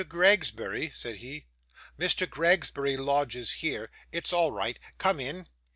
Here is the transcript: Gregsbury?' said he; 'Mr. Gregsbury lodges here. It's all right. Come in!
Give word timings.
Gregsbury?' 0.09 0.89
said 0.89 1.17
he; 1.17 1.45
'Mr. 1.99 2.25
Gregsbury 2.27 2.97
lodges 2.97 3.51
here. 3.59 3.91
It's 4.11 4.33
all 4.33 4.51
right. 4.51 4.79
Come 4.97 5.19
in! 5.19 5.45